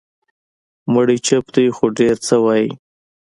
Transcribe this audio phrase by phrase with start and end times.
[0.93, 2.67] مړی چوپ دی، خو ډېر څه وایي.